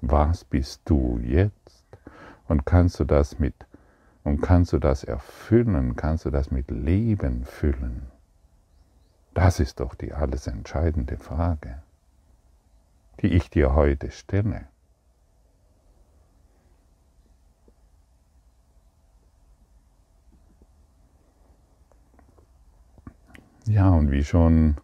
Was 0.00 0.44
bist 0.44 0.82
du 0.84 1.18
jetzt? 1.22 1.77
Und 2.48 2.64
kannst 2.64 2.98
du 2.98 3.04
das 3.04 3.38
mit 3.38 3.66
und 4.24 4.40
kannst 4.40 4.72
du 4.72 4.78
das 4.78 5.04
erfüllen, 5.04 5.96
kannst 5.96 6.24
du 6.24 6.30
das 6.30 6.50
mit 6.50 6.70
Leben 6.70 7.44
füllen? 7.44 8.10
Das 9.34 9.60
ist 9.60 9.80
doch 9.80 9.94
die 9.94 10.12
alles 10.12 10.46
entscheidende 10.46 11.18
Frage, 11.18 11.82
die 13.20 13.28
ich 13.28 13.50
dir 13.50 13.74
heute 13.74 14.10
stelle. 14.10 14.66
Ja, 23.66 23.90
und 23.90 24.10
wie 24.10 24.24
schon 24.24 24.76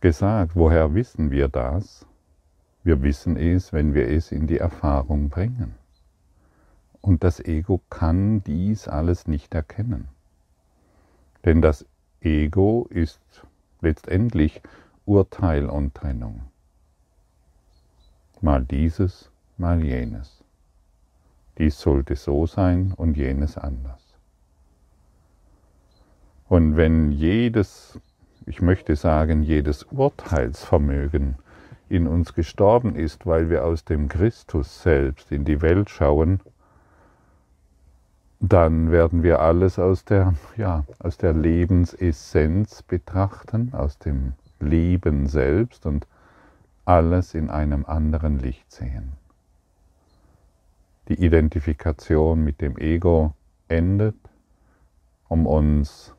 gesagt, 0.00 0.54
woher 0.54 0.94
wissen 0.94 1.32
wir 1.32 1.48
das? 1.48 2.06
Wir 2.84 3.02
wissen 3.02 3.36
es, 3.36 3.72
wenn 3.72 3.92
wir 3.92 4.08
es 4.08 4.30
in 4.30 4.46
die 4.46 4.58
Erfahrung 4.58 5.28
bringen. 5.28 5.77
Und 7.00 7.24
das 7.24 7.40
Ego 7.40 7.80
kann 7.90 8.42
dies 8.44 8.88
alles 8.88 9.26
nicht 9.26 9.54
erkennen. 9.54 10.08
Denn 11.44 11.62
das 11.62 11.86
Ego 12.20 12.86
ist 12.90 13.20
letztendlich 13.80 14.60
Urteil 15.06 15.66
und 15.66 15.94
Trennung. 15.94 16.42
Mal 18.40 18.64
dieses, 18.64 19.30
mal 19.56 19.82
jenes. 19.82 20.44
Dies 21.58 21.80
sollte 21.80 22.14
so 22.14 22.46
sein 22.46 22.92
und 22.96 23.16
jenes 23.16 23.56
anders. 23.56 24.02
Und 26.48 26.76
wenn 26.76 27.10
jedes, 27.10 28.00
ich 28.46 28.60
möchte 28.62 28.96
sagen, 28.96 29.42
jedes 29.42 29.82
Urteilsvermögen 29.84 31.36
in 31.88 32.06
uns 32.06 32.34
gestorben 32.34 32.94
ist, 32.94 33.26
weil 33.26 33.50
wir 33.50 33.64
aus 33.64 33.84
dem 33.84 34.08
Christus 34.08 34.82
selbst 34.82 35.32
in 35.32 35.44
die 35.44 35.60
Welt 35.62 35.90
schauen, 35.90 36.40
dann 38.40 38.90
werden 38.90 39.22
wir 39.22 39.40
alles 39.40 39.78
aus 39.78 40.04
der, 40.04 40.34
ja, 40.56 40.84
aus 40.98 41.16
der 41.16 41.32
Lebensessenz 41.32 42.82
betrachten, 42.82 43.72
aus 43.74 43.98
dem 43.98 44.34
Leben 44.60 45.26
selbst 45.26 45.86
und 45.86 46.06
alles 46.84 47.34
in 47.34 47.50
einem 47.50 47.84
anderen 47.84 48.38
Licht 48.38 48.70
sehen. 48.70 49.12
Die 51.08 51.24
Identifikation 51.24 52.44
mit 52.44 52.60
dem 52.60 52.76
Ego 52.78 53.34
endet, 53.66 54.16
um 55.28 55.46
uns 55.46 56.14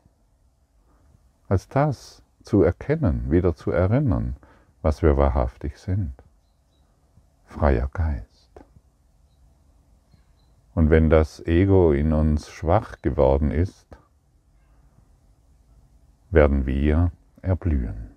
als 1.48 1.68
das 1.68 2.22
zu 2.42 2.62
erkennen, 2.62 3.30
wieder 3.30 3.54
zu 3.54 3.70
erinnern, 3.70 4.36
was 4.82 5.02
wir 5.02 5.16
wahrhaftig 5.16 5.78
sind. 5.78 6.12
Freier 7.46 7.88
Geist. 7.92 8.29
Und 10.74 10.90
wenn 10.90 11.10
das 11.10 11.44
Ego 11.46 11.92
in 11.92 12.12
uns 12.12 12.50
schwach 12.50 13.02
geworden 13.02 13.50
ist, 13.50 13.86
werden 16.30 16.66
wir 16.66 17.10
erblühen. 17.42 18.10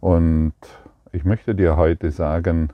Und 0.00 0.54
ich 1.12 1.24
möchte 1.24 1.54
dir 1.54 1.76
heute 1.76 2.10
sagen, 2.10 2.70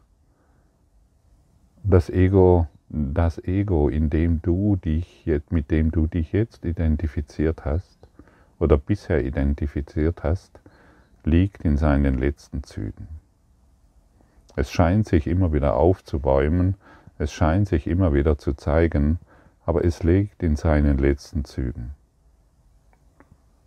das 1.83 2.09
Ego, 2.11 2.67
das 2.89 3.39
Ego, 3.39 3.89
in 3.89 4.11
dem 4.11 4.41
du 4.41 4.77
dich, 4.77 5.31
mit 5.51 5.71
dem 5.71 5.91
du 5.91 6.07
dich 6.07 6.33
jetzt 6.33 6.65
identifiziert 6.65 7.65
hast, 7.65 7.99
oder 8.59 8.79
bisher 8.79 9.25
identifiziert 9.25 10.23
hast, 10.23 10.61
liegt 11.25 11.63
in 11.65 11.77
seinen 11.77 12.19
letzten 12.19 12.63
Zügen. 12.63 13.09
Es 14.57 14.71
scheint 14.71 15.07
sich 15.07 15.27
immer 15.27 15.53
wieder 15.53 15.75
aufzubäumen, 15.75 16.77
es 17.19 17.33
scheint 17.33 17.69
sich 17.69 17.87
immer 17.87 18.13
wieder 18.13 18.39
zu 18.39 18.55
zeigen, 18.55 19.19
aber 19.67 19.85
es 19.85 20.03
liegt 20.03 20.43
in 20.43 20.57
seinen 20.57 20.99
letzten 20.99 21.45
Zügen. 21.45 21.91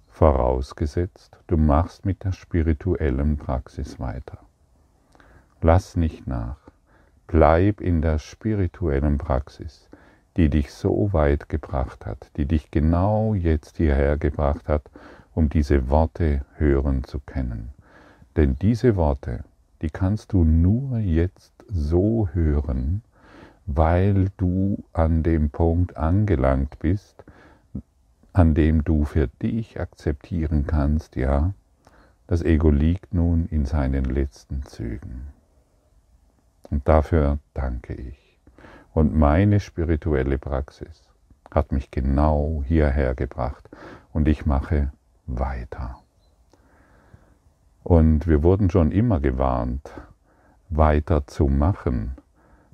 Vorausgesetzt, 0.10 1.38
du 1.48 1.58
machst 1.58 2.06
mit 2.06 2.24
der 2.24 2.32
spirituellen 2.32 3.38
Praxis 3.38 4.00
weiter. 4.00 4.40
Lass 5.62 5.96
nicht 5.96 6.28
nach, 6.28 6.58
bleib 7.28 7.82
in 7.82 8.02
der 8.02 8.20
spirituellen 8.20 9.18
Praxis 9.18 9.88
die 10.38 10.50
dich 10.50 10.72
so 10.72 11.10
weit 11.14 11.50
gebracht 11.50 12.06
hat, 12.06 12.30
die 12.38 12.46
dich 12.46 12.70
genau 12.70 13.34
jetzt 13.34 13.78
hierher 13.78 14.18
gebracht 14.18 14.68
hat, 14.70 14.84
um 15.34 15.50
diese 15.50 15.90
Worte 15.90 16.46
hören 16.56 17.04
zu 17.04 17.20
können. 17.20 17.70
Denn 18.36 18.56
diese 18.60 18.96
Worte, 18.96 19.44
die 19.82 19.90
kannst 19.90 20.34
du 20.34 20.44
nur 20.44 21.00
jetzt 21.00 21.54
so 21.68 22.30
hören, 22.34 23.02
weil 23.68 24.30
du 24.38 24.84
an 24.94 25.24
dem 25.24 25.50
Punkt 25.50 25.98
angelangt 25.98 26.80
bist, 26.80 27.24
an 28.32 28.56
dem 28.56 28.84
du 28.84 29.04
für 29.04 29.28
dich 29.28 29.80
akzeptieren 29.80 30.66
kannst, 30.66 31.16
ja, 31.16 31.54
das 32.28 32.42
Ego 32.42 32.70
liegt 32.70 33.14
nun 33.14 33.46
in 33.48 33.66
seinen 33.66 34.06
letzten 34.06 34.64
Zügen. 34.64 35.28
Und 36.70 36.88
dafür 36.88 37.40
danke 37.54 37.94
ich. 37.94 38.40
Und 38.94 39.16
meine 39.16 39.60
spirituelle 39.60 40.38
Praxis 40.38 41.04
hat 41.52 41.72
mich 41.72 41.92
genau 41.92 42.64
hierher 42.66 43.16
gebracht 43.16 43.70
und 44.14 44.28
ich 44.28 44.46
mache 44.46 44.92
weiter. 45.26 46.00
Und 47.84 48.28
wir 48.28 48.44
wurden 48.44 48.70
schon 48.70 48.92
immer 48.92 49.20
gewarnt, 49.20 49.92
weiter 50.70 51.28
zu 51.28 51.48
machen, 51.48 52.18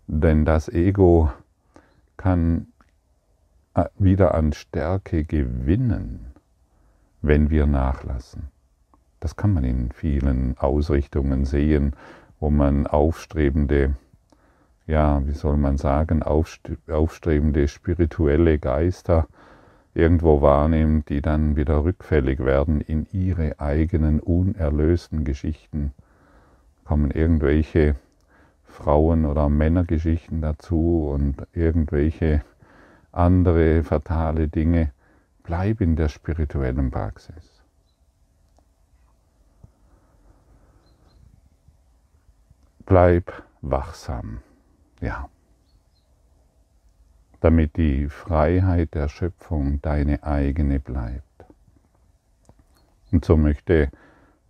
denn 0.08 0.46
das 0.46 0.70
Ego 0.70 1.32
kann 2.18 2.68
äh, 3.74 3.86
wieder 3.98 4.34
an 4.36 4.54
Stärke 4.54 5.24
gewinnen, 5.24 6.34
wenn 7.22 7.50
wir 7.50 7.66
nachlassen. 7.66 8.50
Das 9.20 9.36
kann 9.36 9.54
man 9.54 9.64
in 9.64 9.92
vielen 9.92 10.58
Ausrichtungen 10.58 11.46
sehen, 11.46 11.96
wo 12.40 12.50
man 12.50 12.88
aufstrebende 12.88 13.96
ja, 14.86 15.26
wie 15.26 15.34
soll 15.34 15.58
man 15.58 15.78
sagen, 15.78 16.24
aufstrebende 16.24 17.68
spirituelle 17.68 18.60
Geister 18.60 19.28
irgendwo 19.94 20.42
wahrnimmt, 20.42 21.10
die 21.10 21.22
dann 21.22 21.56
wieder 21.56 21.84
rückfällig 21.84 22.40
werden 22.40 22.82
in 22.82 23.08
ihre 23.12 23.60
eigenen 23.60 24.20
unerlösten 24.20 25.24
Geschichten, 25.24 25.94
kommen 26.84 27.12
irgendwelche 27.12 27.96
Frauen- 28.74 29.26
oder 29.26 29.50
Männergeschichten 29.50 30.42
dazu 30.42 31.08
und 31.14 31.48
irgendwelche 31.54 32.44
andere 33.12 33.84
fatale 33.84 34.48
Dinge. 34.48 34.92
Bleib 35.44 35.80
in 35.80 35.96
der 35.96 36.10
spirituellen 36.10 36.90
Praxis. 36.90 37.62
Bleib 42.86 43.44
wachsam. 43.62 44.40
Ja. 45.00 45.30
Damit 47.42 47.78
die 47.78 48.10
Freiheit 48.10 48.96
der 48.96 49.08
Schöpfung 49.08 49.82
deine 49.82 50.24
eigene 50.24 50.80
bleibt. 50.80 51.46
Und 53.12 53.24
so 53.24 53.38
möchte, 53.38 53.92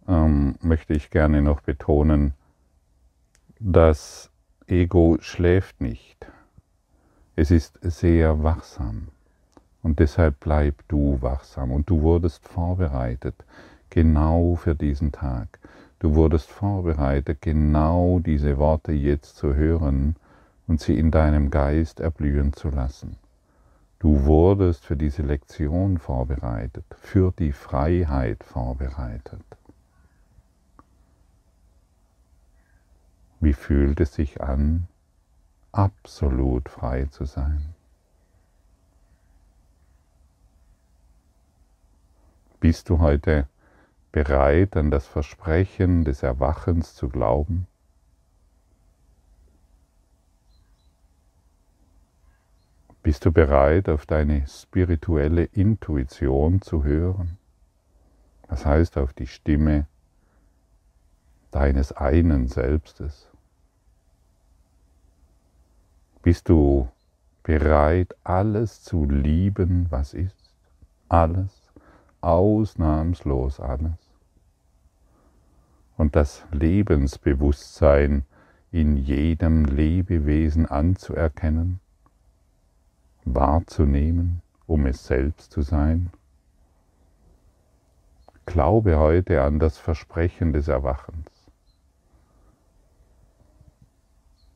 ähm, 0.08 0.56
möchte 0.62 0.94
ich 0.94 1.10
gerne 1.10 1.42
noch 1.42 1.62
betonen, 1.62 2.34
das 3.66 4.30
Ego 4.68 5.18
schläft 5.22 5.80
nicht. 5.80 6.28
Es 7.38 7.50
ist 7.50 7.80
sehr 7.82 8.44
wachsam. 8.44 9.08
Und 9.82 10.00
deshalb 10.00 10.42
bleib 10.42 10.84
du 10.90 11.22
wachsam. 11.22 11.72
Und 11.72 11.90
du 11.90 12.02
wurdest 12.02 12.46
vorbereitet, 12.46 13.36
genau 13.90 14.56
für 14.56 14.76
diesen 14.76 15.14
Tag. 15.14 15.60
Du 16.00 16.14
wurdest 16.14 16.52
vorbereitet, 16.52 17.42
genau 17.42 18.20
diese 18.20 18.58
Worte 18.58 18.92
jetzt 18.92 19.38
zu 19.38 19.56
hören 19.56 20.18
und 20.68 20.82
sie 20.82 21.00
in 21.00 21.10
deinem 21.10 21.50
Geist 21.50 22.02
erblühen 22.02 22.52
zu 22.52 22.70
lassen. 22.70 23.16
Du 24.00 24.26
wurdest 24.26 24.86
für 24.86 24.98
diese 24.98 25.22
Lektion 25.22 26.00
vorbereitet, 26.00 26.84
für 27.00 27.32
die 27.40 27.54
Freiheit 27.54 28.44
vorbereitet. 28.44 29.42
Wie 33.44 33.52
fühlt 33.52 34.00
es 34.00 34.14
sich 34.14 34.40
an, 34.40 34.88
absolut 35.74 36.70
frei 36.70 37.08
zu 37.08 37.26
sein? 37.26 37.76
Bist 42.62 42.88
du 42.88 43.00
heute 43.00 43.50
bereit, 44.14 44.78
an 44.78 44.92
das 44.92 45.08
Versprechen 45.08 46.06
des 46.06 46.24
Erwachens 46.24 46.96
zu 46.96 47.10
glauben? 47.10 47.68
Bist 53.02 53.26
du 53.26 53.34
bereit, 53.34 53.90
auf 53.90 54.06
deine 54.06 54.48
spirituelle 54.48 55.44
Intuition 55.44 56.62
zu 56.62 56.86
hören? 56.86 57.38
Das 58.48 58.66
heißt, 58.66 58.98
auf 58.98 59.12
die 59.12 59.28
Stimme 59.28 59.86
deines 61.52 61.92
einen 61.92 62.48
Selbstes. 62.48 63.33
Bist 66.24 66.48
du 66.48 66.88
bereit, 67.44 68.16
alles 68.24 68.82
zu 68.82 69.04
lieben, 69.04 69.88
was 69.90 70.14
ist? 70.14 70.54
Alles, 71.10 71.70
ausnahmslos 72.22 73.60
alles. 73.60 73.92
Und 75.98 76.16
das 76.16 76.46
Lebensbewusstsein 76.54 78.24
in 78.72 78.96
jedem 78.96 79.66
Lebewesen 79.66 80.66
anzuerkennen, 80.66 81.82
wahrzunehmen, 83.26 84.42
um 84.66 84.86
es 84.86 85.06
selbst 85.06 85.52
zu 85.52 85.62
sein. 85.62 86.10
Glaube 88.46 88.98
heute 88.98 89.42
an 89.42 89.60
das 89.60 89.78
Versprechen 89.78 90.54
des 90.54 90.70
Erwachens. 90.70 91.33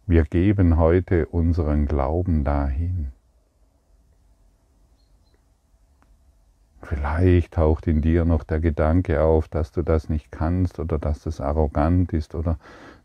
Wir 0.09 0.23
geben 0.23 0.77
heute 0.77 1.25
unseren 1.25 1.85
Glauben 1.85 2.45
dahin. 2.45 3.11
Vielleicht 6.81 7.55
taucht 7.55 7.87
in 7.87 8.01
dir 8.01 8.23
noch 8.23 8.45
der 8.45 8.61
Gedanke 8.61 9.21
auf, 9.21 9.49
dass 9.49 9.73
du 9.73 9.81
das 9.81 10.07
nicht 10.07 10.31
kannst 10.31 10.79
oder 10.79 10.97
dass 10.97 11.23
das 11.23 11.41
arrogant 11.41 12.13
ist 12.13 12.35
oder 12.35 12.57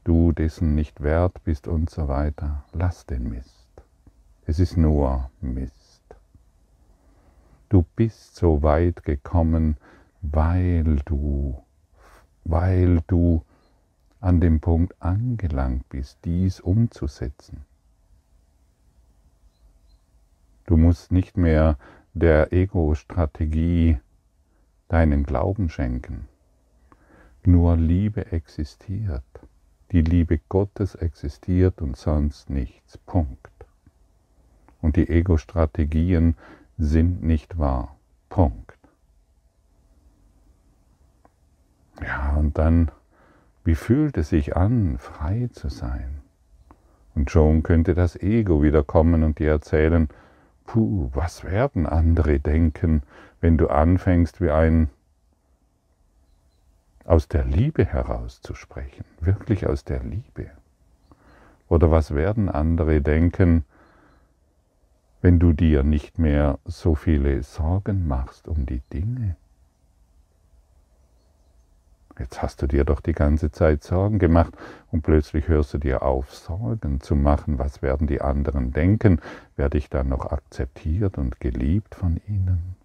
du 0.04 0.30
dessen 0.30 0.76
nicht 0.76 1.02
wert 1.02 1.42
bist 1.42 1.66
und 1.66 1.90
so 1.90 2.06
weiter. 2.06 2.62
Lass 2.72 3.04
den 3.04 3.28
Mist. 3.28 3.66
Es 4.46 4.60
ist 4.60 4.76
nur 4.76 5.28
Mist. 5.40 6.04
Du 7.68 7.84
bist 7.96 8.36
so 8.36 8.62
weit 8.62 9.02
gekommen, 9.02 9.76
weil 10.20 11.00
du, 11.04 11.60
weil 12.44 13.00
du 13.08 13.42
an 14.22 14.40
dem 14.40 14.60
Punkt 14.60 14.94
angelangt 15.02 15.88
bist, 15.88 16.18
dies 16.24 16.60
umzusetzen. 16.60 17.64
Du 20.66 20.76
musst 20.76 21.10
nicht 21.10 21.36
mehr 21.36 21.76
der 22.14 22.52
Ego-Strategie 22.52 23.98
deinen 24.88 25.24
Glauben 25.24 25.68
schenken. 25.68 26.28
Nur 27.44 27.76
Liebe 27.76 28.30
existiert. 28.30 29.24
Die 29.90 30.02
Liebe 30.02 30.38
Gottes 30.48 30.94
existiert 30.94 31.82
und 31.82 31.96
sonst 31.96 32.48
nichts. 32.48 32.98
Punkt. 32.98 33.50
Und 34.80 34.94
die 34.94 35.08
Ego-Strategien 35.08 36.36
sind 36.78 37.24
nicht 37.24 37.58
wahr. 37.58 37.96
Punkt. 38.28 38.78
Ja, 42.00 42.36
und 42.36 42.56
dann 42.56 42.90
wie 43.64 43.74
fühlt 43.74 44.16
es 44.18 44.30
sich 44.30 44.56
an, 44.56 44.98
frei 44.98 45.48
zu 45.52 45.68
sein? 45.68 46.20
Und 47.14 47.30
schon 47.30 47.62
könnte 47.62 47.94
das 47.94 48.16
Ego 48.16 48.62
wieder 48.62 48.82
kommen 48.82 49.22
und 49.22 49.38
dir 49.38 49.50
erzählen, 49.50 50.08
puh, 50.64 51.10
was 51.12 51.44
werden 51.44 51.86
andere 51.86 52.40
denken, 52.40 53.02
wenn 53.40 53.58
du 53.58 53.68
anfängst, 53.68 54.40
wie 54.40 54.50
ein 54.50 54.88
aus 57.04 57.28
der 57.28 57.44
Liebe 57.44 57.84
heraus 57.84 58.40
zu 58.40 58.54
sprechen, 58.54 59.04
wirklich 59.20 59.66
aus 59.66 59.84
der 59.84 60.02
Liebe. 60.02 60.50
Oder 61.68 61.90
was 61.90 62.14
werden 62.14 62.48
andere 62.48 63.00
denken, 63.00 63.64
wenn 65.20 65.38
du 65.38 65.52
dir 65.52 65.82
nicht 65.82 66.18
mehr 66.18 66.58
so 66.64 66.94
viele 66.94 67.42
Sorgen 67.42 68.06
machst 68.06 68.46
um 68.48 68.66
die 68.66 68.82
Dinge? 68.92 69.36
Jetzt 72.22 72.40
hast 72.40 72.62
du 72.62 72.68
dir 72.68 72.84
doch 72.84 73.00
die 73.00 73.14
ganze 73.14 73.50
Zeit 73.50 73.82
Sorgen 73.82 74.20
gemacht 74.20 74.56
und 74.92 75.02
plötzlich 75.02 75.48
hörst 75.48 75.74
du 75.74 75.78
dir 75.78 76.04
auf, 76.04 76.32
Sorgen 76.32 77.00
zu 77.00 77.16
machen. 77.16 77.58
Was 77.58 77.82
werden 77.82 78.06
die 78.06 78.20
anderen 78.20 78.70
denken? 78.70 79.20
Werde 79.56 79.76
ich 79.76 79.90
dann 79.90 80.08
noch 80.08 80.26
akzeptiert 80.26 81.18
und 81.18 81.40
geliebt 81.40 81.96
von 81.96 82.20
ihnen? 82.28 82.76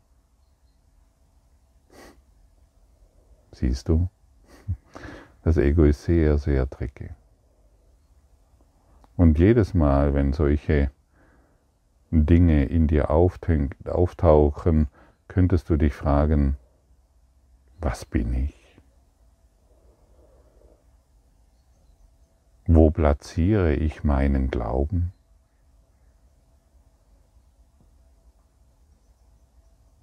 Siehst 3.52 3.90
du? 3.90 4.10
Das 5.44 5.58
Ego 5.58 5.84
ist 5.84 6.04
sehr, 6.04 6.40
sehr 6.40 6.68
tricky. 6.68 7.12
Und 9.18 9.38
jedes 9.38 9.76
Mal, 9.76 10.16
wenn 10.16 10.34
solche 10.34 10.90
Dinge 12.10 12.66
in 12.66 12.88
dir 12.88 13.12
auftauchen, 13.12 14.88
könntest 15.28 15.70
du 15.70 15.78
dich 15.78 15.94
fragen, 15.94 16.58
was 17.80 18.04
bin 18.04 18.34
ich? 18.34 18.57
Wo 22.70 22.92
platziere 22.92 23.74
ich 23.74 24.04
meinen 24.04 24.52
Glauben? 24.52 25.14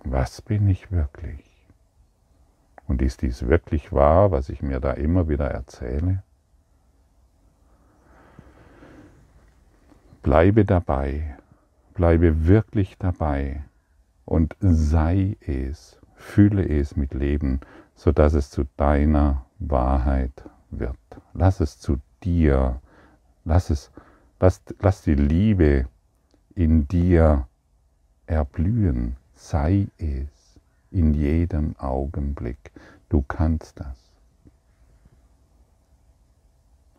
Was 0.02 0.40
bin 0.40 0.66
ich 0.68 0.90
wirklich? 0.90 1.44
Und 2.86 3.02
ist 3.02 3.20
dies 3.20 3.46
wirklich 3.46 3.92
wahr, 3.92 4.30
was 4.30 4.48
ich 4.48 4.62
mir 4.62 4.80
da 4.80 4.92
immer 4.92 5.28
wieder 5.28 5.50
erzähle? 5.50 6.22
Bleibe 10.22 10.64
dabei, 10.64 11.36
bleibe 11.92 12.46
wirklich 12.46 12.96
dabei 12.96 13.62
und 14.24 14.56
sei 14.60 15.36
es, 15.40 16.00
fühle 16.14 16.66
es 16.66 16.96
mit 16.96 17.12
Leben, 17.12 17.60
sodass 17.94 18.32
es 18.32 18.48
zu 18.48 18.64
deiner 18.78 19.44
Wahrheit 19.58 20.48
wird. 20.70 20.96
Lass 21.34 21.60
es 21.60 21.78
zu 21.78 21.98
dir, 22.24 22.80
lass 23.44 23.70
es, 23.70 23.90
lass, 24.40 24.62
lass 24.80 25.02
die 25.02 25.14
Liebe 25.14 25.86
in 26.54 26.88
dir 26.88 27.46
erblühen, 28.26 29.16
sei 29.34 29.88
es 29.98 30.58
in 30.90 31.14
jedem 31.14 31.76
Augenblick. 31.76 32.72
Du 33.08 33.22
kannst 33.22 33.80
das. 33.80 33.98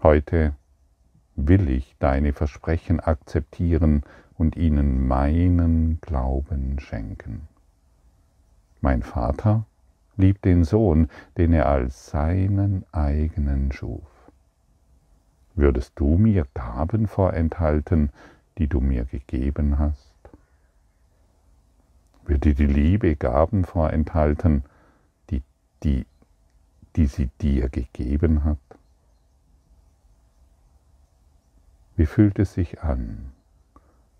Heute 0.03 0.53
will 1.35 1.69
ich 1.69 1.95
deine 1.99 2.31
Versprechen 2.31 2.99
akzeptieren 2.99 4.03
und 4.37 4.55
ihnen 4.55 5.07
meinen 5.07 5.99
Glauben 6.01 6.79
schenken. 6.79 7.47
Mein 8.81 9.01
Vater 9.01 9.65
liebt 10.17 10.45
den 10.45 10.63
Sohn, 10.63 11.09
den 11.37 11.53
er 11.53 11.67
als 11.67 12.07
seinen 12.07 12.85
eigenen 12.91 13.71
schuf 13.71 14.14
Würdest 15.55 15.93
du 15.95 16.17
mir 16.17 16.45
Gaben 16.53 17.07
vorenthalten, 17.07 18.11
die 18.57 18.67
du 18.67 18.81
mir 18.81 19.05
gegeben 19.05 19.79
hast? 19.79 20.11
Würde 22.25 22.53
die 22.53 22.65
Liebe 22.65 23.15
Gaben 23.15 23.63
vorenthalten, 23.63 24.65
die, 25.29 25.43
die, 25.83 26.05
die 26.97 27.05
sie 27.05 27.29
dir 27.41 27.69
gegeben 27.69 28.43
hat? 28.43 28.57
Wie 31.95 32.05
fühlt 32.05 32.37
es 32.39 32.53
sich 32.53 32.81
an, 32.81 33.31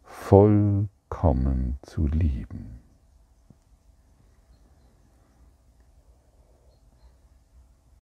vollkommen 0.05 1.77
zu 1.81 2.07
lieben? 2.07 2.79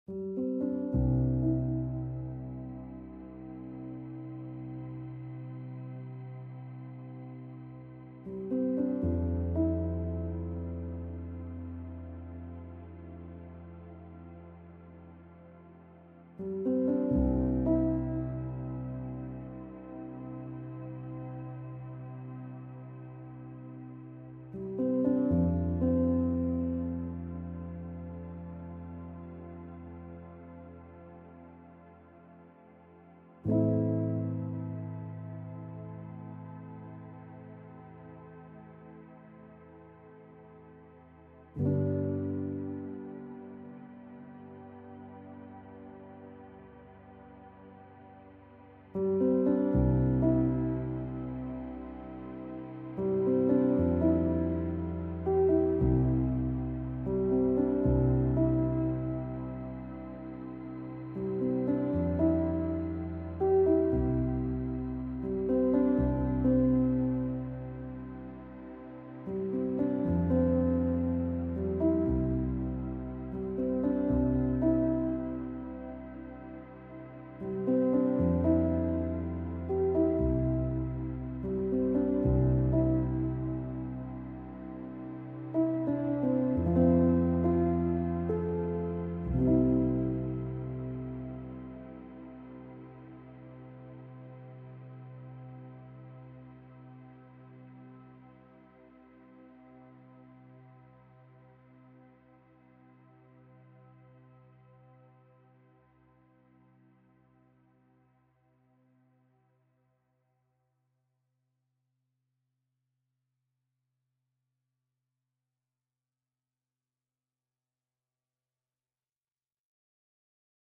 Musik 0.08 0.51